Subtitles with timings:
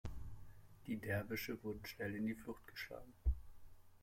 [0.87, 3.13] Die Derwische wurden schnell in die Flucht geschlagen.